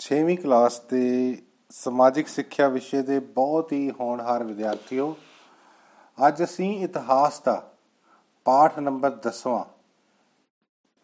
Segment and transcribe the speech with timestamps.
[0.00, 5.16] 6ਵੀਂ class ਦੇ ਸਮਾਜਿਕ ਸਿੱਖਿਆ ਵਿਸ਼ੇ ਦੇ ਬਹੁਤ ਹੀ ਹੋਣਹਾਰ ਵਿਦਿਆਰਥੀਓ,
[6.18, 7.72] ਅੱਜ ਅਸੀਂ ਇਤਿਹਾਸ ਦਾ
[8.44, 9.64] ਪਾਠ ਨੰਬਰ 10ਵਾਂ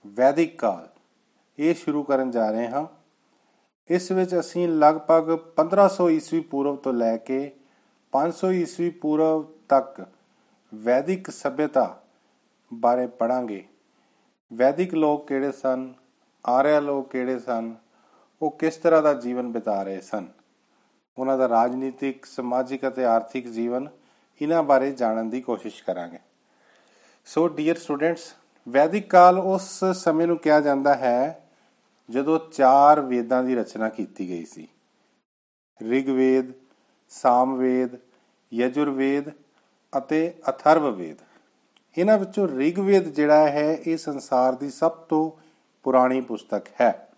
[0.07, 0.89] ਵੈਦਿਕ ਕਾਲ,
[1.59, 2.87] ਇਹ ਸ਼ੁਰੂ ਕਰਨ ਜਾ ਰਹੇ ਹਾਂ।
[3.91, 7.41] ਇਸ ਵਿੱਚ ਅਸੀਂ ਲਗਭਗ 1500 ਈਸਵੀ ਪੂਰਵ ਤੋਂ ਲੈ ਕੇ
[8.13, 10.05] 500 ਈਸਵੀ ਪੂਰਵ ਤੱਕ
[10.75, 11.89] ਵੈਦਿਕ ਸਭਿਅਤਾ
[12.75, 13.65] ਬਾਰੇ ਪੜਾਂਗੇ
[14.53, 15.93] ਵੈਦਿਕ ਲੋਕ ਕਿਹੜੇ ਸਨ?
[16.45, 17.75] ਆਰਿਆ ਲੋਕ ਕਿਹੜੇ ਸਨ?
[18.43, 20.27] ਉਹ ਕਿਸ ਤਰ੍ਹਾਂ ਦਾ ਜੀਵਨ ਬਿਤਾ ਰਹੇ ਸਨ?
[21.19, 23.89] ਉਹਨਾਂ ਦਾ ਰਾਜਨੀਤਿਕ, ਸਮਾਜਿਕ ਅਤੇ ਆਰਥਿਕ ਜੀਵਨ
[24.43, 26.19] ਇਹਨਾਂ ਬਾਰੇ ਜਾਣਨ ਦੀ ਕੋਸ਼ਿਸ਼ ਕਰਾਂਗੇ।
[27.25, 28.35] ਸੋ ਡੀਅਰ ਸਟੂਡੈਂਟਸ
[28.69, 31.49] ਵੈਦਿਕ ਕਾਲ ਉਸ ਸਮੇਂ ਨੂੰ ਕਿਹਾ ਜਾਂਦਾ ਹੈ
[32.11, 34.69] ਜਦੋਂ ਚਾਰ ਵੇਦਾਂ ਦੀ ਰਚਨਾ ਕੀਤੀ ਗਈ ਸੀ।
[35.83, 36.53] ਰਿਗਵੇਦ,
[37.09, 37.91] ਸਾਮਵੇਦ,
[38.55, 39.25] ਯਜੁਰਵੇਦ
[39.99, 41.17] ਅਤੇ ਅਥਰਵਵੇਦ।
[41.99, 45.31] ਇਹਨਾਂ ਵਿੱਚੋਂ ਰਿਗਵੇਦ ਜਿਹੜਾ ਹੈ, ਇਹ ਸੰਸਾਰ ਦੀ ਸਭ ਤੋਂ
[45.83, 47.09] ਪੁਰਾਣੀ ਪੁਸਤਕ ਹੈ।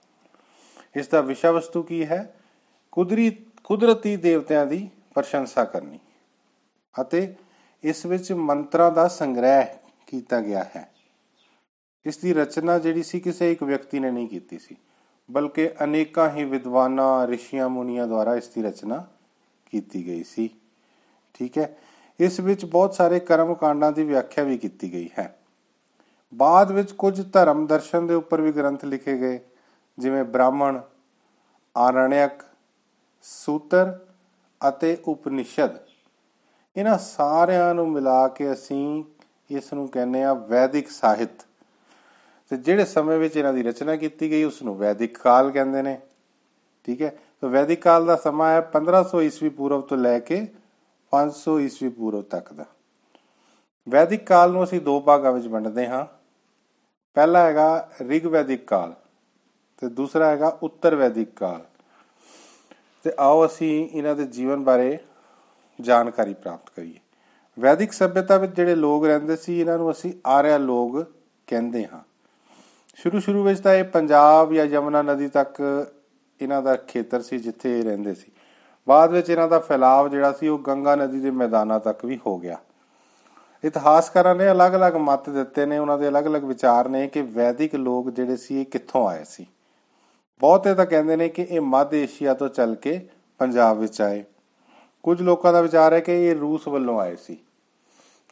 [0.96, 2.34] ਇਸ ਦਾ ਵਿਸ਼ਾ ਵਸਤੂ ਕੀ ਹੈ?
[2.92, 5.98] ਕੁਦਰੀ, ਕੁਦਰਤੀ ਦੇਵਤਿਆਂ ਦੀ ਪ੍ਰਸ਼ੰਸਾ ਕਰਨੀ।
[7.00, 7.34] ਅਤੇ
[7.82, 9.66] ਇਸ ਵਿੱਚ ਮੰਤਰਾਂ ਦਾ ਸੰਗ੍ਰਹਿ
[10.06, 10.92] ਕੀਤਾ ਗਿਆ ਹੈ।
[12.06, 14.76] ਇਸ ਦੀ ਰਚਨਾ ਜਿਹੜੀ ਸੀ, ਕਿਸੇ ਇੱਕ ਵਿਅਕਤੀ ਨੇ ਨਹੀਂ ਕੀਤੀ ਸੀ,
[15.30, 19.06] ਬਲਕਿ ਅਨੇਕਾਂ ਹੀ ਵਿਦਵਾਨਾਂ, ਰਿਸ਼ੀਆਂ, ਮੁਨੀਆਂ ਦੁਆਰਾ ਇਸ ਦੀ ਰਚਨਾ
[19.70, 20.50] ਕੀਤੀ ਗਈ ਸੀ।
[21.34, 21.78] ਠੀਕ ਹੈ?
[22.20, 25.38] ਇਸ ਵਿੱਚ ਬਹੁਤ ਸਾਰੇ ਕਰਮ ਕਾਂਡਾਂ ਦੀ ਵਿਆਖਿਆ ਵੀ ਕੀਤੀ ਗਈ ਹੈ।
[26.34, 29.40] ਬਾਅਦ ਵਿੱਚ ਕੁਝ ਧਰਮ ਦਰਸ਼ਨ ਦੇ ਉੱਪਰ ਵੀ ਗ੍ਰੰਥ ਲਿਖੇ ਗਏ।
[29.98, 30.80] ਜਿਵੇਂ ਬ੍ਰਾਹਮਣ,
[31.76, 32.44] ਆਰਣਯਕ,
[33.22, 34.06] ਸੂਤਰ
[34.68, 35.76] ਅਤੇ ਉਪਨਿਸ਼ਦ।
[36.76, 39.04] ਇਹਨਾਂ ਸਾਰਿਆਂ ਨੂੰ ਮਿਲਾ ਕੇ ਅਸੀਂ
[39.50, 41.46] ਇਸ ਨੂੰ ਕਹਿੰਦੇ ਆ ਵੈਦਿਕ ਸਾਹਿਤ।
[42.48, 46.00] ਤੇ ਜਿਹੜੇ ਸਮੇਂ ਵਿੱਚ ਇਹਨਾਂ ਦੀ ਰਚਨਾ ਕੀਤੀ ਗਈ ਉਸ ਨੂੰ ਵੈਦਿਕ ਕਾਲ ਕਹਿੰਦੇ ਨੇ।
[46.84, 47.18] ਠੀਕ ਹੈ?
[47.40, 50.48] ਤਾਂ ਵੈਦਿਕ ਕਾਲ ਦਾ ਸਮਾਂ ਹੈ 1500 ਈਸਵੀ ਪੂਰਵ ਤੋਂ ਲੈ ਕੇ
[51.10, 52.64] 500 ਈਸਵੀ ਪੂਰਵ ਤੱਕ ਦਾ।
[53.88, 56.06] ਵੈਦਿਕ ਕਾਲ ਨੂੰ ਅਸੀਂ ਦੋ ਭਾਗਾਂ ਵਿੱਚ ਵੰਡਦੇ ਹਾਂ।
[57.14, 58.94] ਪਹਿਲਾ ਹੈਗਾ ਰਿਗ ਵੈਦਿਕ ਕਾਲ।
[59.78, 61.60] ਤੇ ਦੂਸਰਾ ਹੈਗਾ ਉੱਤਰ ਵੈਦਿਕ ਕਾਲ।
[63.04, 64.98] ਤੇ ਆਓ ਅਸੀਂ ਇਹਨਾਂ ਦੇ ਜੀਵਨ ਬਾਰੇ
[65.80, 66.98] ਜਾਣਕਾਰੀ ਪ੍ਰਾਪਤ ਕਰੀਏ।
[67.58, 71.12] ਵੈਦਿਕ ਸਭਿਅਤਾ ਵਿੱਚ ਜਿਹੜੇ ਲੋਕ ਰਹਿੰਦੇ ਸੀ, ਇਹਨਾਂ ਨੂੰ ਅਸੀਂ ਆਰਿਆ ਲੋਕ
[71.46, 72.00] ਕਹਿੰਦੇ ਹਾਂ।
[72.94, 75.86] ਸ਼ੁਰੂ ਸ਼ੁਰੂ ਵਿੱਚ ਤਾਂ ਇਹ ਪੰਜਾਬ ਜਾਂ ਯਮਨਾ ਨਦੀ ਤੱਕ
[76.40, 78.30] ਇਹਨਾਂ ਦਾ ਖੇਤਰ ਸੀ ਜਿੱਥੇ ਇਹ ਰਹਿੰਦੇ ਸੀ।
[78.88, 82.38] ਬਾਅਦ ਵਿੱਚ ਇਹਨਾਂ ਦਾ ਫੈਲਾਅ ਜਿਹੜਾ ਸੀ, ਉਹ ਗੰਗਾ ਨਦੀ ਦੇ ਮੈਦਾਨਾਂ ਤੱਕ ਵੀ ਹੋ
[82.38, 82.58] ਗਿਆ।
[83.64, 88.36] ਇਤਿਹਾਸਕਾਰਾਂ ਨੇ ਅਲੱਗ-ਅਲੱਗ ਮਤ ਦਿੱਤੇ ਨੇ, ਉਹਨਾਂ ਦੇ ਅਲੱਗ-ਅਲੱਗ ਵਿਚਾਰ ਨੇ ਕਿ ਵੈਦਿਕ ਲੋਕ ਜਿਹੜੇ
[88.36, 89.46] ਸੀ, ਇਹ ਕਿੱਥੋਂ ਆਏ ਸੀ?
[90.40, 94.24] ਬਹੁਤੇ ਤਾਂ ਕਹਿੰਦੇ ਨੇ ਕਿ ਇਹ ਮੱਧ ਏਸ਼ੀਆ ਤੋਂ ਚੱਲ ਕੇ ਪੰਜਾਬ ਵਿੱਚ ਆਏ।
[95.02, 97.38] ਕੁਝ ਲੋਕਾਂ ਦਾ ਵਿਚਾਰ ਹੈ ਕਿ ਇਹ ਰੂਸ ਵੱਲੋਂ ਆਏ ਸੀ।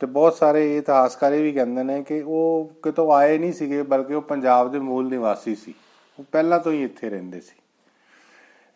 [0.01, 4.15] ਤੇ ਬਹੁਤ ਸਾਰੇ ਇਤਿਹਾਸਕਾਰ ਇਹ ਵੀ ਕਹਿੰਦੇ ਨੇ ਕਿ ਉਹ ਕਿਤੋਂ ਆਏ ਨਹੀਂ ਸੀਗੇ, ਬਲਕਿ
[4.15, 5.75] ਉਹ ਪੰਜਾਬ ਦੇ ਮੂਲ ਨਿਵਾਸੀ ਸੀ।
[6.19, 7.63] ਉਹ ਪਹਿਲਾਂ ਤੋਂ ਹੀ ਇੱਥੇ ਰਹਿੰਦੇ ਸੀ।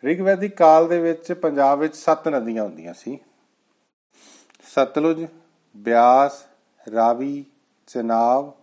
[0.03, 3.19] ਰਿਗਵੈਦਿਕ ਕਾਲ ਦੇ ਵਿੱਚ ਪੰਜਾਬ ਵਿੱਚ ਸੱਤ ਨਦੀਆਂ ਹੁੰਦੀਆਂ ਸੀ।
[4.67, 5.27] ਸਤਲੁਜ,
[5.77, 6.43] ਬਿਆਸ,
[6.91, 7.45] ਰਾਵੀ
[7.87, 8.53] ਚਨਾਬ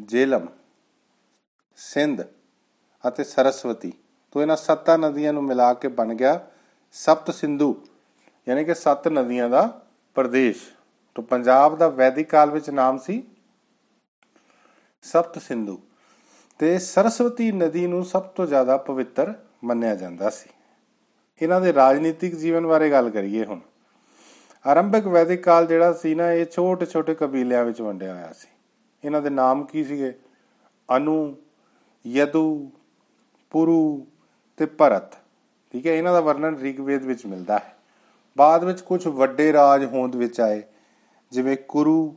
[0.00, 0.46] ਜੇਲਮ,
[1.76, 2.22] ਸਿੰਧ
[3.08, 3.92] ਅਤੇ ਸਰਸਵਤੀ।
[4.30, 6.46] ਤੋਂ ਇਹਨਾਂ ਸੱਤਾਂ ਨਦੀਆਂ ਨੂੰ ਮਿਲਾ ਕੇ ਬਣ ਗਿਆ
[6.92, 7.86] ਸਪਤ ਸਿੰਧੂ,
[8.48, 9.80] ਯਾਨੀ ਕਿ ਸੱਤ ਨਦੀਆਂ ਦਾ
[10.14, 10.62] ਪ੍ਰਦੇਸ਼।
[11.14, 13.22] ਤੋਂ ਪੰਜਾਬ ਦਾ ਵੈਦਿਕ ਕਾਲ ਵਿੱਚ ਨਾਮ ਸੀ
[15.02, 15.78] ਸਪਤ ਸਿੰਧੂ।
[16.58, 19.34] ਤੇ ਸਰਸਵਤੀ ਨਦੀ ਨੂੰ ਸਭ ਤੋਂ ਜ਼ਿਆਦਾ ਪਵਿੱਤਰ
[19.64, 20.50] ਮੰਨਿਆ ਜਾਂਦਾ ਸੀ।
[21.42, 23.60] ਇਹਨਾਂ ਦੇ ਰਾਜਨੀਤਿਕ ਜੀਵਨ ਬਾਰੇ ਗੱਲ ਕਰੀਏ ਹੁਣ।
[24.66, 28.48] ਆਰੰਭਕ ਵੈਦਿਕ ਕਾਲ ਜਿਹੜਾ ਸੀ ਨਾ, ਇਹ ਛੋਟੇ-ਛੋਟੇ ਕਬੀਲਿਆਂ ਵਿੱਚ ਵੰਡਿਆ ਹੋਇਆ ਸੀ।
[29.04, 30.18] ਇਹਨਾਂ ਦੇ ਨਾਮ ਕੀ ਸੀਗੇ?
[30.96, 31.36] ਅਨੂ,
[32.06, 32.70] ਯਦੂ
[33.50, 34.06] ਪੁਰੂ
[34.56, 35.14] ਤੇ ਭਰਤ,
[35.72, 37.76] ਠੀਕ ਹੈ, ਇਹਨਾਂ ਦਾ ਵਰਣਨ ਰਿਗਵੇਦ ਵਿੱਚ ਮਿਲਦਾ ਹੈ।
[38.36, 40.62] ਬਾਅਦ ਵਿੱਚ ਕੁਝ ਵੱਡੇ ਰਾਜ ਹੋਂਦ ਵਿੱਚ ਆਏ,
[41.32, 42.14] ਜਿਵੇਂ ਕੁਰੂ,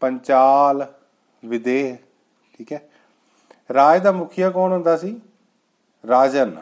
[0.00, 0.86] ਪੰਚਾਲ,
[1.44, 1.96] ਵਿਦੇਹ,
[2.54, 2.88] ਠੀਕ ਹੈ।
[3.74, 5.20] ਰਾਜ ਦਾ ਮੁਖੀਆ ਕੌਣ ਹੁੰਦਾ ਸੀ?
[6.08, 6.56] ਰਾਜਨ।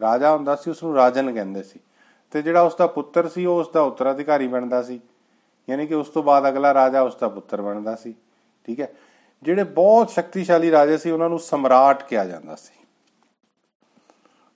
[0.00, 1.80] ਰਾਜਾ ਹੁੰਦਾ ਸੀ ਉਸ ਨੂੰ ਰਾਜਨ ਕਹਿੰਦੇ ਸੀ।
[2.30, 5.00] ਤੇ ਜਿਹੜਾ ਉਸ ਦਾ ਪੁੱਤਰ ਸੀ, ਉਹ ਉਸ ਦਾ ਉੱਤਰਾਧਿਕਾਰੀ ਬਣਦਾ ਸੀ।
[5.70, 8.14] ਯਾਨੀ ਕਿ ਉਸ ਤੋਂ ਬਾਅਦ ਅਗਲਾ ਰਾਜਾ ਉਸ ਦਾ ਪੁੱਤਰ ਬਣਦਾ ਸੀ,
[8.64, 8.92] ਠੀਕ ਹੈ।
[9.42, 12.75] ਜਿਹੜੇ ਬਹੁਤ ਸ਼ਕਤੀਸ਼ਾਲੀ ਰਾਜੇ ਸੀ, ਉਹਨਾਂ ਨੂੰ ਸਮਰਾਟ ਕਿਹਾ ਜਾਂਦਾ ਸੀ।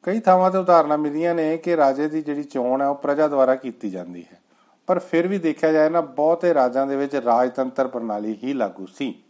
[0.03, 3.55] ਕਈ ਥਾਵਾਂ ਤੇ ਉਦਾਹਰਨਾਂ ਮਿਲੀਆਂ ਨੇ ਕਿ ਰਾਜੇ ਦੀ ਜਿਹੜੀ ਚੋਣ ਹੈ, ਉਹ ਪ੍ਰਜਾ ਦੁਆਰਾ
[3.55, 4.41] ਕੀਤੀ ਜਾਂਦੀ ਹੈ।
[4.87, 9.22] ਪਰ ਫਿਰ ਵੀ ਦੇਖਿਆ ਜਾਏ ਨਾ, ਬਹੁਤੇ ਰਾਜਾਂ ਦੇ ਵਿੱਚ ਰਾਜਤੰਤਰ ਪ੍ਰਣਾਲੀ ਹੀ ਲਾਗੂ ਸੀ।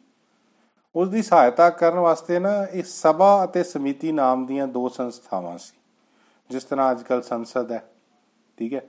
[0.97, 5.77] ਉਸ ਦੀ ਸਹਾਇਤਾ ਕਰਨ ਵਾਸਤੇ ਨਾ, ਇਹ ਸਭਾ ਅਤੇ ਸਮਿਤੀ ਨਾਮ ਦੀਆਂ ਦੋ ਸੰਸਥਾਵਾਂ ਸੀ।
[6.51, 7.83] ਜਿਸ ਤਰ੍ਹਾਂ ਅੱਜਕੱਲ ਸੰਸਦ ਹੈ,
[8.59, 8.81] ਠੀਕ ਹੈ?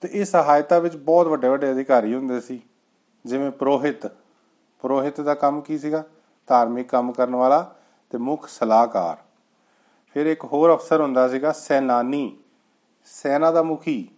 [0.00, 2.62] ਤੇ ਇਹ ਸਹਾਇਤਾ ਵਿੱਚ ਬਹੁਤ ਵੱਡੇ ਵੱਡੇ ਅਧਿਕਾਰੀ ਹੁੰਦੇ ਸੀ।
[3.26, 4.06] ਜਿਵੇਂ ਪ੍ਰੋਹਿਤ।
[4.80, 6.04] ਪ੍ਰੋਹਿਤ ਦਾ ਕੰਮ ਕੀ ਸੀਗਾ?
[6.46, 7.74] ਧਾਰਮਿਕ ਕੰਮ ਕਰਨ ਵਾਲਾ
[8.10, 9.16] ਤੇ ਮੁੱਖ ਸਲਾਹਕਾਰ।
[10.14, 12.36] ਫਿਰ ਇੱਕ ਹੋਰ ਅਫਸਰ ਹੁੰਦਾ ਸੀਗਾ ਸੈਨਾਨੀ।
[13.04, 14.08] ਸੈਨਾ ਦਾ ਮੁਖੀ,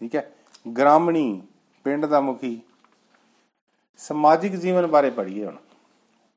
[0.00, 0.32] ਠੀਕ ਹੈ,
[0.78, 1.42] ਗ੍ਰਾਮਣੀ,
[1.84, 2.60] ਪਿੰਡ ਦਾ ਮੁਖੀ।
[3.96, 5.56] ਸਮਾਜਿਕ ਜੀਵਨ ਬਾਰੇ ਪੜ੍ਹੀਏ ਹੁਣ।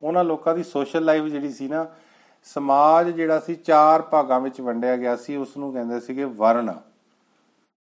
[0.04, 1.88] ਉਹਨਾਂ ਲੋਕਾਂ ਦੀ ਸੋਸ਼ਲ ਲਾਈਫ ਜਿਹੜੀ ਸੀ ਨਾ,
[2.44, 6.74] ਸਮਾਜ ਜਿਹੜਾ ਸੀ, ਚਾਰ ਭਾਗਾਂ ਵਿੱਚ ਵੰਡਿਆ ਗਿਆ ਸੀ। ਉਸ ਨੂੰ ਕਹਿੰਦੇ ਸੀਗੇ ਵਰਣ।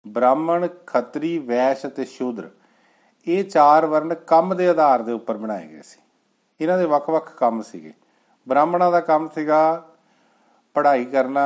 [0.08, 2.50] ਬ੍ਰਾਹਮਣ, ਖੱਤਰੀ, ਵੈਸ਼ ਅਤੇ ਸ਼ੂਦਰ।
[3.26, 6.00] ਇਹ ਚਾਰ ਵਰਣ ਕੰਮ ਦੇ ਆਧਾਰ ਦੇ ਉੱਪਰ ਬਣਾਏ ਗਏ ਸੀ।
[6.60, 7.92] ਇਹਨਾਂ ਦੇ ਵੱਖ-ਵੱਖ ਕੰਮ ਸੀਗੇ।
[8.48, 9.88] ਬ੍ਰਾਹਮਣਾਂ ਦਾ ਕੰਮ ਸੀਗਾ
[10.76, 11.44] ਪੜ੍ਹਾਈ ਕਰਨਾ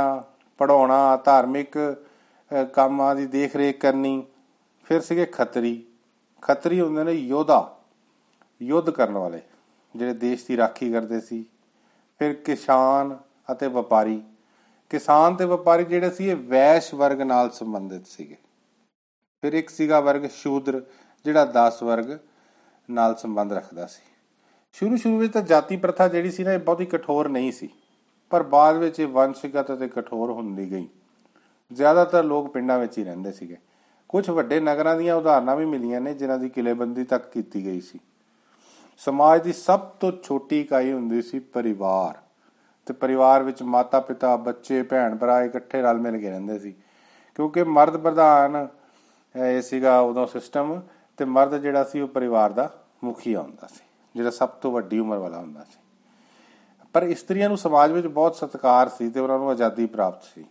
[0.59, 1.77] ਪੜਾਉਣਾ ਧਾਰਮਿਕ
[2.73, 4.23] ਕੰਮਾਂ ਦੀ ਦੇਖ ਰੇਖ ਕਰਨੀ,
[4.85, 5.83] ਫਿਰ ਸੀਗੇ ਖੱਤਰੀ।
[6.43, 7.77] ਖੱਤਰੀ ਹੁੰਦੇ ਨੇ ਯੋਧਾ,
[8.63, 9.41] ਯੁੱਧ ਕਰਨ ਵਾਲੇ,
[9.95, 11.45] ਜਿਹੜੇ ਦੇਸ਼ ਦੀ ਰਾਖੀ ਕਰਦੇ ਸੀ।
[12.21, 13.17] ਫਿਰ ਕਿਸਾਨ
[13.53, 14.23] ਅਤੇ ਵਪਾਰੀ।
[14.91, 18.37] ਕਿਸਾਨ ਤੇ ਵਪਾਰੀ ਜਿਹੜੇ ਸੀ, ਇਹ ਵੈਸ਼ ਵਰਗ ਨਾਲ ਸੰਬੰਧਿਤ ਸੀਗੇ।
[19.43, 20.81] ਫਿਰ ਇੱਕ ਸੀਗਾ ਵਰਗ ਸ਼ੂਦਰ,
[21.25, 22.19] ਜਿਹੜਾ 10 ਵਰਗ
[22.91, 24.03] ਨਾਲ ਸੰਬੰਧ ਰੱਖਦਾ ਸੀ।
[24.73, 27.69] ਸ਼ੁਰੂ ਸ਼ੁਰੂ ਵਿੱਚ ਤਾਂ ਜਾਤੀ ਪ੍ਰਥਾ ਜਿਹੜੀ ਸੀ ਨਾ, ਇਹ ਬਹੁਤੀ ਕਠੋਰ ਨਹੀਂ ਸੀ।
[28.31, 30.89] ਪਰ ਬਾਅਦ ਵਿੱਚ ਇਹ ਵੰਸ਼ਗਤ ਅਤੇ ਕਠੋਰ ਹੁੰਦੀ ਗਈ।
[31.73, 33.57] ਜ਼ਿਆਦਾਤਰ ਲੋਕ ਪਿੰਡਾਂ ਵਿੱਚ ਹੀ ਰਹਿੰਦੇ ਸੀਗੇ।
[34.09, 37.99] ਕੁਝ ਵੱਡੇ ਨਗਰਾਂ ਦੀਆਂ ਉਦਾਹਰਨਾਂ ਵੀ ਮਿਲੀਆਂ ਨੇ, ਜਿਨ੍ਹਾਂ ਦੀ ਕਿਲੇਬੰਦੀ ਤੱਕ ਕੀਤੀ ਗਈ ਸੀ।
[38.99, 42.19] ਸਮਾਜ ਦੀ ਸਭ ਤੋਂ ਛੋਟੀ ਇਕਾਈ ਹੁੰਦੀ ਸੀ ਪਰਿਵਾਰ।
[42.87, 46.75] ਤੇ ਪਰਿਵਾਰ ਵਿੱਚ ਮਾਤਾ ਪਿਤਾ, ਬੱਚੇ, ਭੈਣ ਭਰਾ ਇਕੱਠੇ ਰਲ ਮਿਲ ਕੇ ਰਹਿੰਦੇ ਸੀ।
[47.35, 48.69] ਕਿਉਂਕਿ ਮਰਦ ਪ੍ਰਧਾਨ
[49.37, 50.81] ਇਹ ਸੀਗਾ ਉਦੋਂ ਸਿਸਟਮ,
[51.17, 52.71] ਤੇ ਮਰਦ ਜਿਹੜਾ ਸੀ ਉਹ ਪਰਿਵਾਰ ਦਾ
[53.05, 53.85] ਮੁਖੀਆ ਹੁੰਦਾ ਸੀ,
[54.15, 55.80] ਜਿਹੜਾ ਸਭ ਤੋਂ ਵੱਡੀ ਉਮਰ ਵਾਲਾ ਹੁੰਦਾ ਸੀ।
[56.93, 60.45] ਪਰ ਇਸਤਰੀਆਂ ਨੂੰ ਸਮਾਜ ਵਿੱਚ ਬਹੁਤ ਸਤਿਕਾਰ ਸੀ ਤੇ ਉਹਨਾਂ ਨੂੰ ਆਜ਼ਾਦੀ ਪ੍ਰਾਪਤ ਸੀ।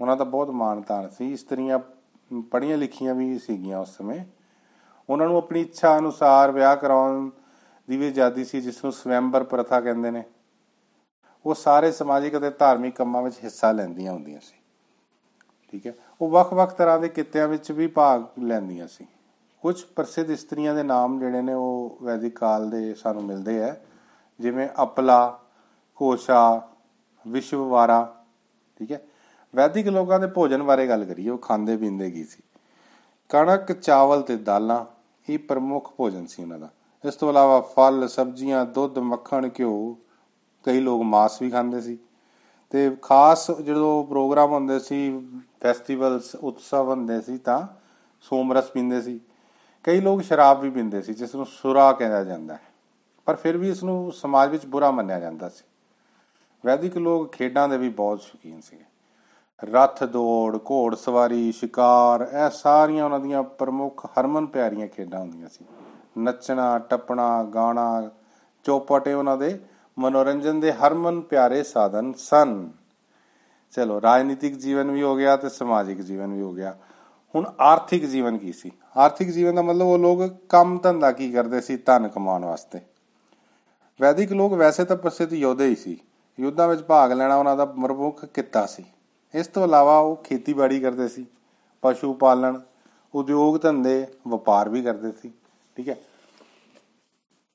[0.00, 1.78] ਉਹਨਾਂ ਦਾ ਬਹੁਤ ਮਾਨਤਾਨ ਸੀ। ਇਸਤਰੀਆਂ
[2.50, 4.24] ਪੜ੍ਹੀਆਂ ਲਿਖੀਆਂ ਵੀ ਸੀਗੀਆਂ ਉਸ ਸਮੇਂ।
[5.10, 7.30] ਉਹਨਾਂ ਨੂੰ ਆਪਣੀ ਇੱਛਾ ਅਨੁਸਾਰ ਵਿਆਹ ਕਰਾਉਣ
[7.88, 10.24] ਦੀ ਵੀ ਆਜ਼ਾਦੀ ਸੀ, ਜਿਸ ਨੂੰ ਸਵੈੰਬਰ ਪ੍ਰਥਾ ਕਹਿੰਦੇ ਨੇ।
[11.46, 14.54] ਉਹ ਸਾਰੇ ਸਮਾਜਿਕ ਅਤੇ ਧਾਰਮਿਕ ਕੰਮਾਂ ਵਿੱਚ ਹਿੱਸਾ ਲੈਂਦੀਆਂ ਹੁੰਦੀਆਂ ਸੀ।
[15.72, 15.92] ਠੀਕ ਹੈ?
[16.20, 19.06] ਉਹ ਵੱਖ-ਵੱਖ ਤਰ੍ਹਾਂ ਦੇ ਕਿੱਤਿਆਂ ਵਿੱਚ ਵੀ ਭਾਗ ਲੈਂਦੀਆਂ ਸੀ।
[19.62, 23.76] ਕੁਝ ਪ੍ਰਸਿੱਧ ਇਸਤਰੀਆਂ ਦੇ ਨਾਮ ਜਿਹੜੇ ਨੇ ਉਹ ਵੈਦਿਕ ਕਾਲ ਦੇ ਸਾਨੂੰ ਮਿਲਦੇ ਆ।
[24.40, 25.40] ਜਿਵੇਂ ਅਪਲਾ
[25.96, 26.68] ਕੋਸ਼ਾ,
[27.28, 28.24] ਵਿਸ਼ਵਵਾਰਾ,
[28.78, 29.02] ਠੀਕ ਹੈ?
[29.56, 32.42] ਵੈਦਿਕ ਲੋਕਾਂ ਦੇ ਭੋਜਨ ਬਾਰੇ ਗੱਲ ਕਰੀਏ, ਉਹ ਖਾਂਦੇ ਪੀਂਦੇ ਕੀ ਸੀ?
[33.28, 34.84] ਕਣਕ, ਚਾਵਲ ਤੇ ਦਾਲਾਂ,
[35.28, 36.68] ਇਹ ਪ੍ਰਮੁੱਖ ਭੋਜਨ ਸੀ ਉਹਨਾਂ ਦਾ।
[37.04, 39.98] ਇਸ ਤੋਂ ਇਲਾਵਾ ਫਲ, ਸਬਜ਼ੀਆਂ, ਦੁੱਧ, ਮੱਖਣ, ਘਿਓ,
[40.64, 41.98] ਕਈ ਲੋਕ ਮਾਸ ਵੀ ਖਾਂਦੇ ਸੀ।
[42.70, 45.28] ਤੇ ਖਾਸ ਜਦੋਂ ਪ੍ਰੋਗਰਾਮ ਹੁੰਦੇ ਸੀ,
[45.60, 47.66] ਫੈਸਟੀਵਲਸ, ਉਤਸਵ ਹੁੰਦੇ ਸੀ ਤਾਂ
[48.20, 49.20] ਸੋਮਰਸ ਪੀਂਦੇ ਸੀ।
[49.84, 52.60] ਕਈ ਲੋਕ ਸ਼ਰਾਬ ਵੀ ਪੀਂਦੇ ਸੀ, ਜਿਸ ਨੂੰ ਸੁਰਾ ਕਿਹਾ ਜਾਂਦਾ ਹੈ।
[53.24, 55.64] ਪਰ ਫਿਰ ਵੀ ਇਸ ਨੂੰ ਸਮਾਜ ਵਿੱਚ ਬੁਰਾ ਮੰਨਿਆ ਜਾਂਦਾ ਸੀ।
[56.66, 58.78] ਵੈਦਿਕ ਲੋਕ ਖੇਡਾਂ ਦੇ ਵੀ ਬਹੁਤ ਸ਼ੌਕੀਨ ਸੀ
[59.64, 65.64] ਰੱਥ ਦੌੜ, ਘੋੜ ਸਵਾਰੀ, ਸ਼ਿਕਾਰ, ਇਹ ਸਾਰੀਆਂ ਉਹਨਾਂ ਦੀਆਂ ਪ੍ਰਮੁੱਖ ਹਰਮਨ ਪਿਆਰੀਆਂ ਖੇਡਾਂ ਹੁੰਦੀਆਂ ਸੀ।
[66.18, 68.10] ਨੱਚਣਾ, ਟੱਪਣਾ, ਗਾਣਾ,
[68.64, 69.60] ਚੌਪਟੇ ਉਹਨਾਂ ਦੇ
[69.98, 72.70] ਮਨੋਰੰਜਨ ਦੇ ਹਰਮਨ ਪਿਆਰੇ ਸਾਧਨ ਸਨ।
[73.72, 76.76] ਚਲੋ, ਰਾਜਨੀਤਿਕ ਜੀਵਨ ਵੀ ਹੋ ਗਿਆ ਤੇ ਸਮਾਜਿਕ ਜੀਵਨ ਵੀ ਹੋ ਗਿਆ।
[77.34, 78.70] ਹੁਣ ਆਰਥਿਕ ਜੀਵਨ ਕੀ ਸੀ?
[78.96, 81.76] ਆਰਥਿਕ ਜੀਵਨ ਦਾ ਮਤਲਬ ਉਹ ਲੋਕ ਕੰਮ ਧੰਦਾ ਕੀ ਕਰਦੇ ਸੀ?
[81.76, 82.80] ਧਨ ਕਮਾਉਣ ਵਾਸਤੇ।
[84.00, 86.00] ਵੈਦਿਕ ਲੋਕ ਵੈਸੇ ਤਾਂ ਪ੍ਰਸਿੱਧ ਯੋਧੇ ਹੀ ਸੀ।
[86.40, 88.84] ਯੁੱਧਾਂ ਵਿੱਚ ਭਾਗ ਲੈਣਾ ਉਹਨਾਂ ਦਾ ਪ੍ਰਮੁੱਖ ਕਿੱਤਾ ਸੀ।
[89.34, 91.26] ਇਸ ਤੋਂ ਇਲਾਵਾ ਉਹ ਖੇਤੀਬਾੜੀ ਕਰਦੇ ਸੀ,
[91.82, 92.60] ਪਸ਼ੂ ਪਾਲਣ,
[93.14, 95.32] ਉਦਯੋਗ ਧੰਦੇ, ਵਪਾਰ ਵੀ ਕਰਦੇ ਸੀ,
[95.76, 95.96] ਠੀਕ ਹੈ।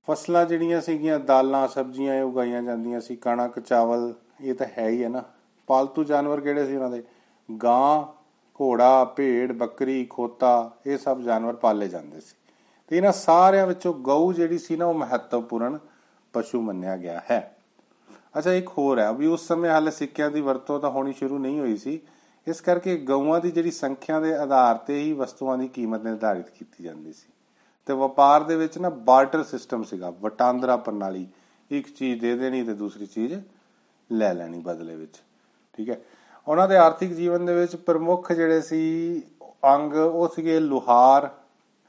[0.08, 5.04] ਫਸਲਾਂ ਜਿਹੜੀਆਂ ਸੀਗੀਆਂ, ਦਾਲਾਂ, ਸਬਜ਼ੀਆਂ ਇਹ ਉਗਾਈਆਂ ਜਾਂਦੀਆਂ ਸੀ, ਕਣਕ, ਚਾਵਲ, ਇਹ ਤਾਂ ਹੈ ਹੀ
[5.04, 5.24] ਹੈ ਨਾ।
[5.68, 7.04] ਪਾਲਤੂ ਜਾਨਵਰ ਕਿਹੜੇ ਸੀ ਉਹਨਾਂ ਦੇ?
[7.64, 8.04] ਗਾਂ,
[8.62, 12.36] ਘੋੜਾ, ਭੇਡ, ਬੱਕਰੀ, ਖੋਤਾ, ਇਹ ਸਭ ਜਾਨਵਰ ਪਾਲੇ ਜਾਂਦੇ ਸੀ।
[12.88, 15.80] ਤੇ ਇਹਨਾਂ ਸਾਰਿਆਂ ਵਿੱਚੋਂ ਗਊ ਜਿਹੜੀ ਸੀ ਨਾ, ਉਹ ਮਹੱਤਵਪੂਰਨ
[16.34, 17.56] ਪਸ਼ੂ ਮੰਨਿਆ ਗਿਆ ਹੈ।
[18.38, 21.60] ਅੱਛਾ, ਇੱਕ ਹੋਰ ਹੈ। ਵੀ ਉਸ ਸਮੇਂ ਹਾਲੇ ਸਿੱਕਿਆਂ ਦੀ ਵਰਤੋਂ ਤਾਂ ਹੋਣੀ ਸ਼ੁਰੂ ਨਹੀਂ
[21.60, 22.00] ਹੋਈ ਸੀ।
[22.48, 26.84] ਇਸ ਕਰਕੇ ਗਊਆਂ ਦੀ ਜਿਹੜੀ ਸੰਖਿਆ ਦੇ ਆਧਾਰ ਤੇ ਹੀ ਵਸਤੂਆਂ ਦੀ ਕੀਮਤ ਨਿਰਧਾਰਿਤ ਕੀਤੀ
[26.84, 27.34] ਜਾਂਦੀ ਸੀ।
[27.86, 31.28] ਤੇ ਵਪਾਰ ਦੇ ਵਿੱਚ ਨਾ ਬਾਰਟਰ ਸਿਸਟਮ ਸੀਗਾ। ਵਟਾਂਦਰਾ ਪ੍ਰਣਾਲੀ,
[31.72, 33.34] ਇੱਕ ਚੀਜ਼ ਦੇ ਦੇਣੀ ਤੇ ਦੂਸਰੀ ਚੀਜ਼
[34.12, 35.22] ਲੈ ਲੈਣੀ ਬਦਲੇ ਵਿੱਚ।
[35.78, 36.02] ਠੀਕ ਹੈ?
[36.48, 39.22] ਉਹਨਾਂ ਦੇ ਆਰਥਿਕ ਜੀਵਨ ਦੇ ਵਿੱਚ ਪ੍ਰਮੁੱਖ ਜਿਹੜੇ ਸੀ,
[39.66, 41.30] ਅੰਗ ਉਹ ਸੀਗੇ ਲੋਹਾਰ,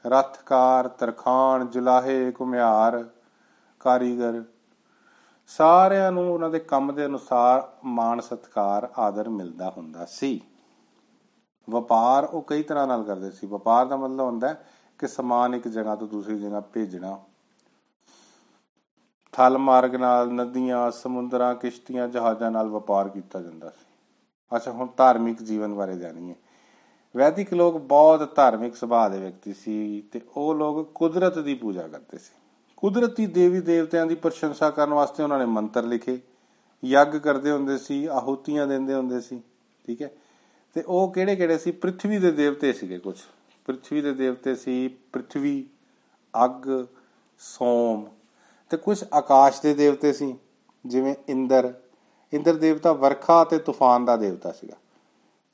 [0.07, 3.09] ਰਥਕਾਰ ਤਰਖਾਨ ਜੁਲਾਹੇ ਕੁਮਿਆਰ
[3.79, 4.43] ਕਾਰੀਗਰ।
[5.47, 10.41] ਸਾਰਿਆਂ ਨੂੰ ਉਹਨਾਂ ਦੇ ਕੰਮ ਦੇ ਅਨੁਸਾਰ ਮਾਣ, ਸਤਕਾਰ, ਆਦਰ ਮਿਲਦਾ ਹੁੰਦਾ ਸੀ।
[11.69, 14.55] ਵਪਾਰ ਉਹ ਕਈ ਤਰ੍ਹਾਂ ਨਾਲ ਕਰਦੇ ਸੀ। ਵਪਾਰ ਦਾ ਮਤਲਬ ਹੁੰਦਾ
[14.99, 17.19] ਕਿ ਸਮਾਨ ਇੱਕ ਜਗ੍ਹਾ ਤੋਂ ਦੂਸਰੀ ਜਗ੍ਹਾ ਭੇਜਣਾ।
[19.31, 23.85] ਥਲ ਮਾਰਗ ਨਾਲ ਨਦੀਆਂ, ਸਮੁੰਦਰਾਂ, ਕਿਸ਼ਤੀਆਂ, ਜਹਾਜ਼ਾਂ ਨਾਲ ਵਪਾਰ ਕੀਤਾ ਜਾਂਦਾ ਸੀ।
[24.55, 26.35] ਅੱਛਾ, ਹੁਣ ਧਾਰਮਿਕ ਜੀਵਨ ਬਾਰੇ ਜਾਣੀਏ
[27.15, 32.17] ਵੈਦਿਕ ਲੋਕ ਬਹੁਤ ਧਾਰਮਿਕ ਸੁਭਾਅ ਦੇ ਵਿਅਕਤੀ ਸੀ ਤੇ ਉਹ ਲੋਕ ਕੁਦਰਤ ਦੀ ਪੂਜਾ ਕਰਦੇ
[32.17, 32.33] ਸੀ।
[32.83, 36.19] ਕੁਦਰਤੀ ਦੇਵੀ ਦੇਵਤਿਆਂ ਦੀ ਪ੍ਰਸ਼ੰਸਾ ਕਰਨ ਵਾਸਤੇ ਉਹਨਾਂ ਨੇ ਮੰਤਰ ਲਿਖੇ।
[36.85, 39.41] ਯੱਗ ਕਰਦੇ ਹੁੰਦੇ ਸੀ, ਆਹੂਤੀਆਂ ਦਿੰਦੇ ਹੁੰਦੇ ਸੀ,
[39.87, 40.11] ਠੀਕ ਹੈ?
[40.73, 41.71] ਤੇ ਉਹ ਕਿਹੜੇ ਕਿਹੜੇ ਸੀ?
[41.71, 43.19] ਪ੍ਰithvi ਦੇ ਦੇਵਤੇ ਸੀਗੇ ਕੁਝ।
[43.65, 45.61] ਪ੍ਰithvi ਦੇ ਦੇਵਤੇ ਸੀ ਪ੍ਰithvi
[46.45, 46.85] ਅੱਗ,
[47.39, 48.05] ਸੋਮ
[48.69, 50.35] ਤੇ ਕੁਝ ਆਕਾਸ਼ ਦੇ ਦੇਵਤੇ ਸੀ,
[50.85, 51.73] ਜਿਵੇਂ ਇੰਦਰ।
[52.33, 54.75] ਇੰਦਰ ਦੇਵਤਾ ਵਰਖਾ ਅਤੇ ਤੂਫਾਨ ਦਾ ਦੇਵਤਾ ਸੀਗਾ।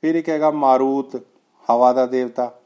[0.00, 1.16] ਫਿਰ ਇੱਕ ਹੈਗਾ ਮਾਰੂਤ,
[1.70, 2.60] ਹਵਾ ਦਾ ਦੇਵਤਾ।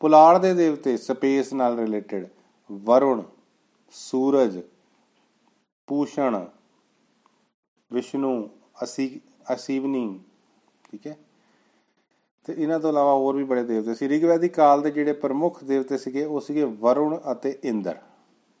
[0.00, 2.26] ਪੁਲਾੜ ਦੇ ਦੇਵਤੇ, ਸਪੇਸ ਨਾਲ ਰਿਲੇਟਡ,
[2.72, 3.22] ਵਰੁਣ।
[3.90, 4.60] ਸੂਰਜ
[5.86, 6.46] ਪੂਸ਼ਣ
[7.92, 8.50] ਵਿਸ਼ਨੂੰ,
[8.82, 9.20] ਅਸੀ,
[9.54, 10.20] ਅਸੀਵਨੀ,
[10.90, 11.18] ਠੀਕ ਹੈ?
[12.44, 15.98] ਤੇ ਇਹਨਾਂ ਤੋਂ ਇਲਾਵਾ ਹੋਰ ਵੀ ਬੜੇ ਦੇਵਤੇ ਸੀ। ਰਿਗਵੈਦਿਕ ਕਾਲ ਦੇ ਜਿਹੜੇ ਪ੍ਰਮੁੱਖ ਦੇਵਤੇ
[15.98, 17.98] ਸੀਗੇ, ਉਹ ਸੀਗੇ ਵਰੁਣ ਅਤੇ ਇੰਦਰ,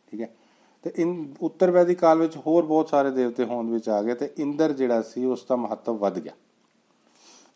[0.06, 0.36] ਠੀਕ ਹੈ?
[0.82, 4.32] ਤੇ ਇਨ ਉੱਤਰ ਵੈਦਿਕ ਕਾਲ ਵਿੱਚ ਹੋਰ ਬਹੁਤ ਸਾਰੇ ਦੇਵਤੇ ਹੋਂਦ ਵਿੱਚ ਆ ਗਏ ਤੇ
[4.38, 6.32] ਇੰਦਰ ਜਿਹੜਾ ਸੀ, ਉਸ ਦਾ ਮਹੱਤਵ ਵੱਧ ਗਿਆ।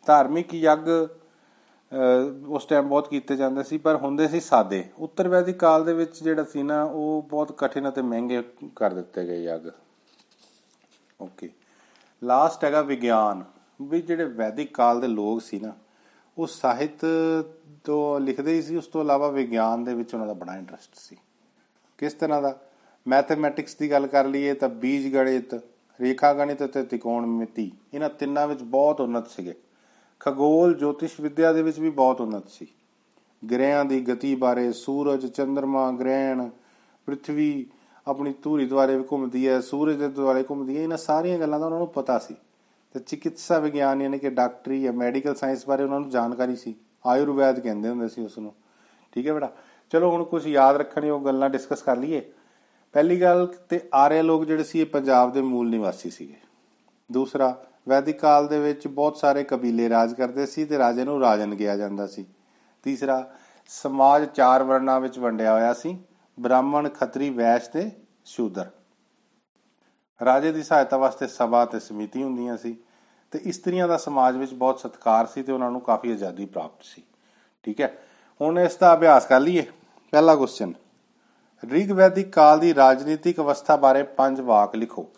[0.05, 1.07] ਧਾਰਮਿਕ ਯੱਗ
[1.91, 6.21] ਉਸ ਟਾਈਮ ਬਹੁਤ ਕੀਤੇ ਜਾਂਦੇ ਸੀ, ਪਰ ਹੁੰਦੇ ਸੀ ਸਾਦੇ। ਉੱਤਰ ਵੈਦਿਕ ਕਾਲ ਦੇ ਵਿੱਚ
[6.23, 8.41] ਜਿਹੜਾ ਸੀ ਨਾ, ਉਹ ਬਹੁਤ ਕਠਿਨ ਅਤੇ ਮਹਿੰਗੇ
[8.75, 9.69] ਕਰ ਦਿੱਤੇ ਗਏ ਯੱਗ
[11.19, 11.49] ਓਕੇ
[12.21, 13.43] ਲਾਸਟ ਹੈਗਾ ਵਿਗਿਆਨ।
[13.81, 15.73] ਵੀ ਜਿਹੜੇ ਵੈਦਿਕ ਕਾਲ ਦੇ ਲੋਕ ਸੀ ਨਾ,
[16.37, 17.05] ਉਹ ਸਾਹਿਤ
[17.83, 21.17] ਤੋਂ ਲਿਖਦੇ ਹੀ ਸੀ, ਉਸ ਤੋਂ ਇਲਾਵਾ ਵਿਗਿਆਨ ਦੇ ਵਿੱਚ ਉਹਨਾਂ ਦਾ ਬੜਾ ਇੰਟਰਸਟ ਸੀ।
[21.99, 22.57] ਕਿਸ ਤਰ੍ਹਾਂ ਦਾ?
[23.05, 25.53] ਮੈਥਮੈਟਿਕਸ ਦੀ ਗੱਲ ਕਰ ਲਈਏ ਤਾਂ ਬੀਜ ਗਣਿਤ
[25.99, 29.53] ਰੇਖਾ ਗਣਿਤ ਅਤੇ ਤਿਕੋਣਮਿਤੀ ਇਹਨਾਂ ਤਿੰਨਾਂ ਵਿੱਚ ਬਹੁਤ ਉન્નਤ ਸੀਗੇ।
[30.25, 32.67] ਖਗੋਲ, ਜੋਤਿਸ਼ ਵਿਦਿਆ ਦੇ ਵਿੱਚ ਵੀ ਬਹੁਤ ਉન્નਤ ਸੀ।
[33.51, 36.49] ਗ੍ਰਹਿਆਂ ਦੀ ਗਤੀ ਬਾਰੇ ਸੂਰਜ ਚੰ드ਰਮਾ ਗ੍ਰਹਿਣ
[37.05, 37.63] ਪ੍ਰithvi
[38.07, 41.79] ਆਪਣੀ ਧੂਰੀ ਦੁਆਰੇ ਘੁੰਮਦੀ ਹੈ, ਸੂਰਜ ਦੇ ਦੁਆਰੇ ਘੁੰਮਦੀ ਹੈ, ਇਹਨਾਂ ਸਾਰੀਆਂ ਗੱਲਾਂ ਦਾ ਉਹਨਾਂ
[41.79, 42.35] ਨੂੰ ਪਤਾ ਸੀ।
[42.93, 46.75] ਤੇ ਚਿਕਿਤਸਾ ਵਿਗਿਆਨ ਯਾਨੀ ਕਿ ਡਾਕਟਰੀ ਜਾਂ ਮੈਡੀਕਲ ਸਾਇੰਸ ਬਾਰੇ ਉਹਨਾਂ ਨੂੰ ਜਾਣਕਾਰੀ ਸੀ।
[47.05, 48.53] ਆਯੁਰਵੈਦ ਕਹਿੰਦੇ ਹੁੰਦੇ ਸੀ ਉਸ ਨੂੰ।
[49.11, 49.51] ਠੀਕ ਹੈ ਬੇਟਾ?
[49.89, 52.31] ਚਲੋ ਹੁਣ ਕੁਝ ਯਾਦ ਰੱਖਣ ਯੋਗ ਗੱਲਾਂ ਡਿਸਕਸ ਕਰ ਲਈਏ।
[52.93, 56.35] ਪਹਿਲੀ ਗੱਲ ਤੇ ਆਰਿਆ ਲੋਕ ਜਿਹੜੇ ਸੀ ਇਹ ਪੰਜਾਬ ਦੇ ਮੂਲ ਨਿਵਾਸੀ ਸੀਗੇ।
[57.11, 61.55] ਦੂਸਰਾ ਵੈਦਿਕ ਕਾਲ ਦੇ ਵਿੱਚ ਬਹੁਤ ਸਾਰੇ ਕਬੀਲੇ ਰਾਜ ਕਰਦੇ ਸੀ ਤੇ ਰਾਜੇ ਨੂੰ ਰਾਜਨ
[61.55, 62.25] ਕਿਹਾ ਜਾਂਦਾ ਸੀ।
[62.83, 63.31] ਤੀਸਰਾ,
[63.69, 65.97] ਸਮਾਜ ਚਾਰ ਵਰਨਾਂ ਵਿੱਚ ਵੰਡਿਆ ਹੋਇਆ ਸੀ,
[66.39, 67.89] ਬ੍ਰਾਹਮਣ, ਖੱਤਰੀ, ਵੈਸ਼ ਤੇ
[68.25, 68.69] ਸ਼ੂਦਰ।
[70.25, 72.75] ਰਾਜੇ ਦੀ ਸਹਾਇਤਾ ਵਾਸਤੇ ਸਭਾ ਤੇ ਸਮਿਤੀ ਹੁੰਦੀਆਂ ਸੀ
[73.31, 77.03] ਤੇ ਇਸਤਰੀਆਂ ਦਾ ਸਮਾਜ ਵਿੱਚ ਬਹੁਤ ਸਤਿਕਾਰ ਸੀ ਤੇ ਉਹਨਾਂ ਨੂੰ ਕਾਫੀ ਆਜ਼ਾਦੀ ਪ੍ਰਾਪਤ ਸੀ।
[77.63, 77.97] ਠੀਕ ਹੈ,
[78.41, 79.65] ਹੁਣ ਇਸ ਦਾ ਅਭਿਆਸ ਕਰ ਲਈਏ।
[80.13, 80.73] ਪਹਿਲਾ ਕੁਐਸਚਨ
[81.63, 85.09] ਰਿਗ ਵੈਦਿਕ ਕਾਲ ਦੀ ਰਾਜਨੀਤਿਕ ਅਵਸਥਾ ਬਾਰੇ ਪੰਜ ਵਾਕ ਲਿਖੋ।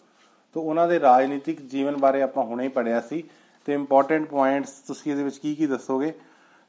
[0.54, 3.24] ਤੋਂ ਉਹਨਾਂ ਦੇ ਰਾਜਨੀਤਿਕ ਜੀਵਨ ਬਾਰੇ ਆਪਾਂ ਹੁਣੇ ਹੀ ਪੜਿਆ ਸੀ
[3.66, 6.14] ਤੇ ਇੰਪੋਰਟੈਂਟ ਪੁਆਇੰਟਸ ਤੁਸੀਂ ਇਹਦੇ ਵਿੱਚ ਕੀ ਕੀ ਦੱਸੋਗੇ?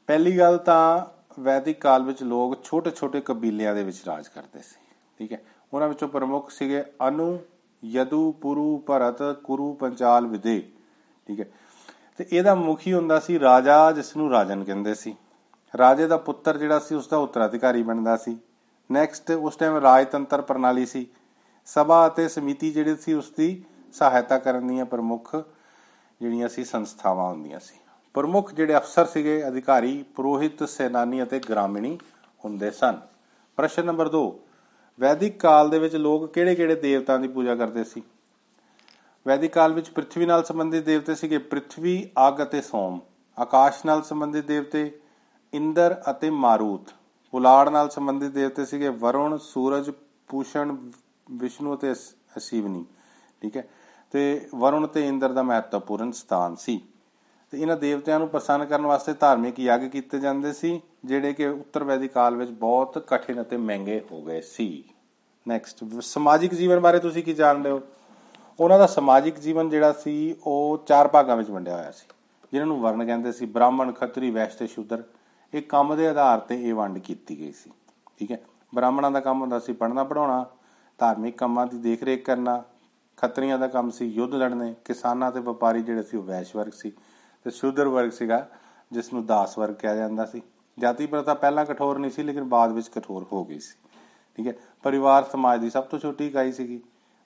[0.09, 1.05] ਪਹਿਲੀ ਗੱਲ ਤਾਂ
[1.41, 4.79] ਵੈਦਿਕ ਕਾਲ ਵਿੱਚ ਲੋਕ ਛੋਟੇ-ਛੋਟੇ ਕਬੀਲਿਆਂ ਦੇ ਵਿੱਚ ਰਾਜ ਕਰਦੇ ਸੀ,
[5.19, 5.41] ਠੀਕ ਹੈ?
[5.73, 7.37] ਉਹਨਾਂ ਵਿੱਚੋਂ ਪ੍ਰਮੁੱਖ ਸੀਗੇ ਅਨੂ,
[7.83, 10.61] ਯਦੂ, ਪੁਰੂ, ਭਰਤ, ਕੁਰੂ, ਪੰਚਾਲ, ਵਿਦੇ,
[11.27, 11.45] ਠੀਕ ਹੈ?
[12.17, 15.15] ਤੇ ਇਹਦਾ ਮੁਖੀ ਹੁੰਦਾ ਸੀ ਰਾਜਾ ਜਿਸ ਨੂੰ ਰਾਜਨ ਕਹਿੰਦੇ ਸੀ।
[15.73, 18.37] ਰਾਜੇ ਦਾ ਪੁੱਤਰ ਜਿਹੜਾ ਸੀ ਉਸ ਦਾ ਉੱਤਰਾਧਿਕਾਰੀ ਬਣਦਾ ਸੀ।
[18.89, 21.05] ਨੈਕਸਟ ਉਸ ਟਾਈਮ ਰਾਜਤੰਤਰ ਪ੍ਰਣਾਲੀ ਸੀ।
[21.67, 23.63] ਸਭਾ ਅਤੇ ਸਮਿਤੀ ਜਿਹੜੀ ਸੀ ਉਸ ਦੀ
[23.95, 25.35] ਸਹਾਇਤਾ ਕਰਨ ਦੀਆਂ ਪ੍ਰਮੁੱਖ
[26.21, 27.75] ਜਿਹੜੀਆਂ ਸੀ ਸੰਸਥਾਵਾਂ ਹੁੰਦੀਆਂ ਸੀ।
[28.15, 31.97] ਪ੍ਰਮੁੱਖ ਜਿਹੜੇ ਅਫਸਰ ਸੀਗੇ, ਅਧਿਕਾਰੀ, ਪੁਰੋਹਿਤ, ਸੈਨਾਨੀ ਅਤੇ ਗ੍ਰਾਮੀਣੀ
[32.43, 32.99] ਹੁੰਦੇ ਸਨ।
[33.57, 34.25] ਪ੍ਰਸ਼ਨ ਨੰਬਰ 2
[34.99, 38.03] ਵੈਦਿਕ ਕਾਲ ਦੇ ਵਿੱਚ ਲੋਕ ਕਿਹੜੇ-ਕਿਹੜੇ ਦੇਵਤਾਂ ਦੀ ਪੂਜਾ ਕਰਦੇ ਸੀ?
[39.25, 41.95] ਵੈਦਿਕ ਕਾਲ ਵਿੱਚ ਪ੍ਰithvi ਨਾਲ ਸੰਬੰਧਿਤ ਦੇਵਤੇ ਸੀਗੇ ਪ੍ਰithvi
[42.27, 42.99] ਅਗ ਅਤੇ ਸੋਮ,
[43.37, 44.99] ਆਕਾਸ਼ ਨਾਲ ਸੰਬੰਧਿਤ ਦੇਵਤੇ,
[45.53, 46.91] ਇੰਦਰ ਅਤੇ ਮਾਰੂਤ
[47.33, 49.91] ਪੁਲਾੜ ਨਾਲ ਸੰਬੰਧਿਤ ਦੇਵਤੇ ਸੀਗੇ ਵਰੁਣ, ਸੂਰਜ
[50.27, 50.75] ਪੂਸ਼ਣ
[51.31, 51.91] ਵਿਸ਼ਨੂੰ ਅਤੇ
[52.37, 52.85] ਅਸੀਵਨੀ,
[53.41, 53.63] ਠੀਕ ਹੈ।
[54.15, 56.81] ਤੇ ਵਰੁਣ ਤੇ ਇੰਦਰ ਦਾ ਮਹੱਤਵਪੂਰਨ ਸਥਾਨ ਸੀ।
[57.51, 61.83] ਤੇ ਇਹਨਾਂ ਦੇਵਤਿਆਂ ਨੂੰ ਪ੍ਰਸੰਨ ਕਰਨ ਵਾਸਤੇ ਧਾਰਮਿਕ ਯੱਗ ਕੀਤੇ ਜਾਂਦੇ ਸੀ, ਜਿਹੜੇ ਕਿ ਉੱਤਰ
[61.83, 64.83] ਵੈਦਿਕ ਕਾਲ ਵਿੱਚ ਬਹੁਤ ਕਠਿਨ ਅਤੇ ਮਹਿੰਗੇ ਹੋ ਗਏ ਸੀ।
[65.47, 67.81] ਨੈਕਸਟ ਸਮਾਜਿਕ ਜੀਵਨ ਬਾਰੇ ਤੁਸੀਂ ਕੀ ਜਾਣਦੇ ਹੋ?
[68.59, 72.07] ਉਹਨਾਂ ਦਾ ਸਮਾਜਿਕ ਜੀਵਨ ਜਿਹੜਾ ਸੀ, ਉਹ ਚਾਰ ਭਾਗਾਂ ਵਿੱਚ ਵੰਡਿਆ ਹੋਇਆ ਸੀ।
[72.51, 75.03] ਜਿਨ੍ਹਾਂ ਨੂੰ ਵਰਣ ਕਹਿੰਦੇ ਸੀ ਬ੍ਰਾਹਮਣ, ਖੱਤਰੀ ਵੈਸ਼ ਤੇ ਸ਼ੂਦਰ।
[75.53, 77.71] ਇਹ ਕੰਮ ਦੇ ਆਧਾਰ ਤੇ ਇਹ ਵੰਡ ਕੀਤੀ ਗਈ ਸੀ।
[78.17, 78.39] ਠੀਕ ਹੈ?
[78.75, 80.45] ਬ੍ਰਾਹਮਣਾਂ ਦਾ ਕੰਮ ਹੁੰਦਾ ਸੀ ਪੜ੍ਹਨਾ ਪੜਾਉਣਾ
[80.97, 82.63] ਧਾਰਮਿਕ ਕੰਮਾਂ ਦੀ ਦੇਖਰੇਖ ਕਰਨਾ
[83.25, 86.91] ਖੱਤਰੀਆਂ ਦਾ ਕੰਮ ਸੀ, ਯੁੱਧ ਲੜਨੇ, ਕਿਸਾਨਾਂ ਤੇ ਵਪਾਰੀ ਜਿਹੜੇ ਸੀ ਉਹ ਵੈਸ਼ ਵਰਗ ਸੀ
[87.43, 88.47] ਤੇ ਸ਼ੂਦਰ ਵਰਗ ਸੀਗਾ
[88.91, 90.41] ਜਿਸ ਨੂੰ ਦਾਸ ਵਰਗ ਕਿਹਾ ਜਾਂਦਾ ਸੀ।
[90.79, 93.75] ਜਾਤੀ ਪ੍ਰਥਾ ਪਹਿਲਾਂ ਕਠੋਰ ਨਹੀਂ ਸੀ, ਲੇਕਿਨ ਬਾਅਦ ਵਿੱਚ ਕਠੋਰ ਹੋ ਗਈ ਸੀ।
[94.37, 94.53] ਠੀਕ ਹੈ,
[94.83, 96.81] ਪਰਿਵਾਰ ਸਮਾਜ ਦੀ ਸਭ ਤੋਂ ਛੋਟੀ ਇਕਾਈ ਸੀਗੀ।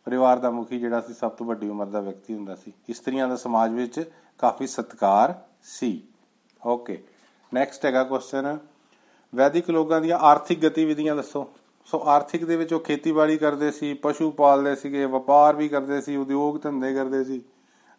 [0.06, 3.36] ਪਰਿਵਾਰ ਦਾ ਮੁਖੀ ਜਿਹੜਾ ਸੀ, ਸਭ ਤੋਂ ਵੱਡੀ ਉਮਰ ਦਾ ਵਿਅਕਤੀ ਹੁੰਦਾ ਸੀ। ਇਸਤਰੀਆਂ ਦਾ
[3.36, 6.04] ਸਮਾਜ ਵਿੱਚ ਕਾਫੀ ਸਤਕਾਰ ਸੀ।
[6.66, 7.04] ਓਕੇ
[7.54, 8.58] ਨੈਕਸਟ ਹੈਗਾ ਕੁਐਸਚਨ
[9.36, 11.50] ਵੈਦਿਕ ਲੋਕਾਂ ਦੀਆਂ ਆਰਥਿਕ ਗਤੀਵਿਧੀਆਂ ਦੱਸੋ।
[11.86, 16.16] ਸੋ ਆਰਥਿਕ ਦੇ ਵਿੱਚ ਉਹ ਖੇਤੀਬਾੜੀ ਕਰਦੇ ਸੀ, ਪਸ਼ੂ ਪਾਲਦੇ ਸੀਗੇ, ਵਪਾਰ ਵੀ ਕਰਦੇ ਸੀ,
[16.16, 17.42] ਉਦਯੋਗ ਧੰਦੇ ਕਰਦੇ ਸੀ।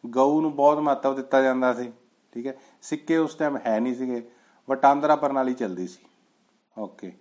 [0.06, 1.92] ਗਊ ਨੂੰ ਬਹੁਤ ਮਹੱਤਵ ਦਿੱਤਾ ਜਾਂਦਾ ਸੀ,
[2.32, 4.30] ਠੀਕ ਹੈ। ਸਿੱਕੇ ਉਸ ਟਾਈਮ ਹੈ ਨਹੀਂ ਸੀਗੇ,
[4.70, 5.98] ਵਟਾਂਦਰਾ ਪ੍ਰਣਾਲੀ ਚੱਲਦੀ ਸੀ।
[6.78, 7.12] ਓਕੇ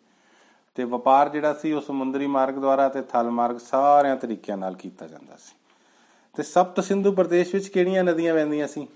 [0.76, 5.08] ਤੇ ਵਪਾਰ ਜਿਹੜਾ ਸੀ, ਉਹ ਸਮੁੰਦਰੀ ਮਾਰਗ ਦੁਆਰਾ ਤੇ ਥਲ ਮਾਰਗ ਸਾਰਿਆਂ ਤਰੀਕਿਆਂ ਨਾਲ ਕੀਤਾ
[5.08, 5.56] ਜਾਂਦਾ ਸੀ।
[6.34, 8.88] ਤੇ ਸਪਤ ਸਿੰਧੂ ਪ੍ਰਦੇਸ਼ ਵਿੱਚ ਕਿਹੜੀਆਂ ਨਦੀਆਂ ਵਹਿੰਦੀਆਂ ਸੀ?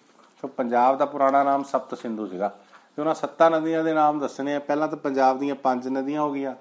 [0.41, 2.47] ਸੋ ਪੰਜਾਬ ਦਾ ਪੁਰਾਣਾ ਨਾਮ ਸਪਤ ਸਿੰਧੂ ਸੀਗਾ।
[2.95, 6.33] ਤੇ ਉਹਨਾਂ ਸੱਤਾਂ ਨਦੀਆਂ ਦੇ ਨਾਮ ਦੱਸਣੇ ਆ। ਪਹਿਲਾਂ ਤਾਂ ਪੰਜਾਬ ਦੀਆਂ ਪੰਜ ਨਦੀਆਂ ਹੋ
[6.33, 6.55] ਗਈਆਂ।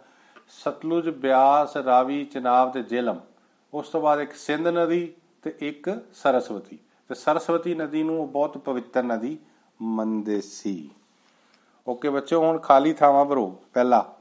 [0.60, 3.20] ਸਤਲੁਜ ਬਿਆਸ ਰਾਵੀ ਚਨਾਬ ਤੇ ਜੇਲਮ,
[3.74, 6.78] ਉਸ ਤੋਂ ਬਾਅਦ ਇੱਕ ਸਿੰਧ ਨਦੀ ਤੇ ਇੱਕ ਸਰਸਵਤੀ।
[7.08, 9.38] ਤੇ ਸਰਸਵਤੀ ਨਦੀ ਨੂੰ ਬਹੁਤ ਪਵਿੱਤਰ ਨਦੀ
[9.82, 10.90] ਮੰਨਦੇ ਸੀ।
[11.88, 14.14] ਓਕੇ ਬੱਚੋ ਹੁਣ ਖਾਲੀ ਥਾਵਾਂ ਭਰੋ। ਪਹਿਲਾ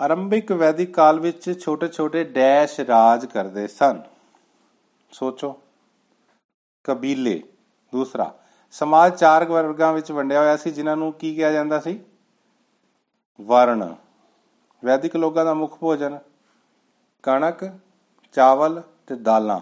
[0.00, 4.02] ਆਰੰਭਿਕ ਵੈਦਿਕ ਕਾਲ ਵਿੱਚ ਛੋਟੇ-ਛੋਟੇ ਡੈਸ਼ ਰਾਜ ਕਰਦੇ ਸਨ।
[5.12, 5.60] ਸੋਚੋ।
[6.84, 7.42] ਕਬੀਲੇ,
[7.92, 8.34] ਦੂਸਰਾ,
[8.70, 12.00] ਸਮਾਜ ਚਾਰ ਵਰਗਾਂ ਵਿੱਚ ਵੰਡਿਆ ਹੋਇਆ ਸੀ, ਜਿਨ੍ਹਾਂ ਨੂੰ ਕੀ ਕਿਹਾ ਜਾਂਦਾ ਸੀ?
[13.40, 13.94] ਵਰਣ।
[14.84, 16.18] ਵੈਦਿਕ ਲੋਕਾਂ ਦਾ ਮੁੱਖ ਭੋਜਨ
[17.22, 17.78] ਕਣਕ,
[18.32, 19.60] ਚਾਵਲ ਤੇ ਦਾਲਾਂ।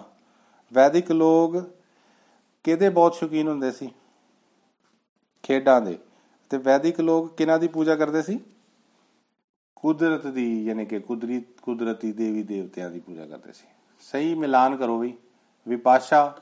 [0.72, 1.56] ਵੈਦਿਕ ਲੋਕ
[2.64, 3.92] ਕਿਹਦੇ ਬਹੁਤ ਸ਼ੌਕੀਨ ਹੁੰਦੇ ਸੀ?
[5.42, 5.98] ਖੇਡਾਂ ਦੇ।
[6.50, 8.40] ਤੇ ਵੈਦਿਕ ਲੋਕ ਕਿਹਨਾਂ ਦੀ ਪੂਜਾ ਕਰਦੇ ਸੀ?
[9.76, 13.66] ਕੁਦਰਤ ਦੀ, ਯਾਨੀ ਕਿ ਕੁਦਰਤੀ ਕੁਦਰਤੀ ਦੇਵੀ ਦੇਵਤਿਆਂ ਦੀ ਪੂਜਾ ਕਰਦੇ ਸੀ।
[14.00, 15.18] ਸਹੀ ਮਿਲਾਨ ਕਰੋ ਵੀ
[15.68, 16.38] ਵਿਪਾਸ਼ਾ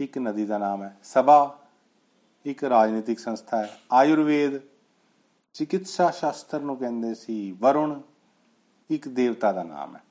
[0.00, 1.58] ਇੱਕ ਨਦੀ ਦਾ ਨਾਮ ਹੈ, ਸਭਾ
[2.44, 4.60] ਇੱਕ ਰਾਜਨੀਤਿਕ ਸੰਸਥਾ ਹੈ, ਆਯੁਰਵੇਦ
[5.56, 8.00] ਚਿਕਿਤਸਾ ਸ਼ਾਸਤਰ ਨੂੰ ਕਹਿੰਦੇ ਸੀ ਵਰੁਣ,
[8.90, 10.02] ਇੱਕ ਦੇਵਤਾ ਦਾ ਨਾਮ ਹੈ।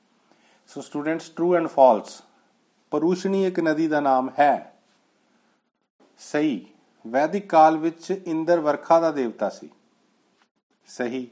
[0.66, 2.22] So students true and false
[2.90, 4.80] Parushni ਇੱਕ ਨਦੀ ਦਾ ਨਾਮ ਹੈ।
[6.18, 6.66] ਸਹੀ,
[7.06, 9.70] ਵੈਦਿਕ ਕਾਲ ਵਿੱਚ ਇੰਦਰ ਵਰਖਾ ਦਾ ਦੇਵਤਾ ਸੀ।
[10.86, 11.30] ਸਹੀ,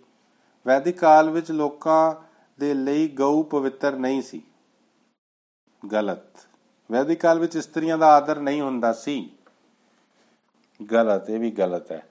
[0.67, 2.15] ਵੈਦਿਕ ਕਾਲ ਵਿੱਚ ਲੋਕਾਂ
[2.61, 4.43] ਦੇ ਲਈ ਗਊ ਪਵਿੱਤਰ ਨਹੀਂ ਸੀ।
[5.93, 6.47] ਗਲਤ,
[6.93, 9.31] ਵੈਦਿਕ ਕਾਲ ਵਿੱਚ ਇਸਤਰੀਆਂ ਦਾ ਆਦਰ ਨਹੀਂ ਹੁੰਦਾ ਸੀ।
[10.93, 12.09] ਗਲਤ, ਇਹ ਵੀ ਗਲਤ ਹੈ।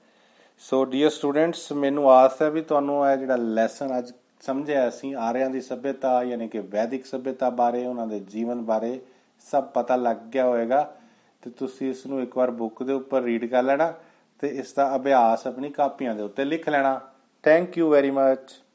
[0.60, 5.50] ਸੋ ਡੀਅਰ ਸਟੂਡੈਂਟਸ ਮੈਨੂੰ ਆਸ ਹੈ ਵੀ ਤੁਹਾਨੂੰ ਇਹ ਜਿਹੜਾ ਲੈਸਨ ਅੱਜ ਸਮਝਿਆ ਅਸੀਂ, ਆਰਿਆਂ
[5.50, 9.00] ਦੀ ਸਭਿਅਤਾ, ਯਾਨੀ ਕਿ ਵੈਦਿਕ ਸਭਿਅਤਾ ਬਾਰੇ, ਉਹਨਾਂ ਦੇ ਜੀਵਨ ਬਾਰੇ,
[9.42, 10.82] ਸਭ ਪਤਾ ਲੱਗ ਗਿਆ ਹੋਵੇਗਾ।
[11.42, 13.92] ਤੇ ਤੁਸੀਂ ਇਸ ਨੂੰ ਇੱਕ ਵਾਰ ਬੁੱਕ ਦੇ ਉੱਪਰ ਰੀਡ ਕਰ ਲੈਣਾ
[14.42, 17.00] ਤੇ ਇਸ ਦਾ ਅਭਿਆਸ ਆਪਣੀ ਕਾਪੀਆਂ ਦੇ ਉੱਤੇ ਲਿਖ ਲੈਣਾ।
[17.44, 18.54] Thank you very much